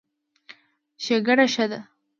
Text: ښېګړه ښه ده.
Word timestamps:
ښېګړه 1.03 1.45
ښه 1.53 1.65
ده. 1.71 1.79